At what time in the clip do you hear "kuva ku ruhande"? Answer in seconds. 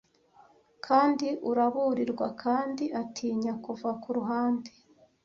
3.63-4.71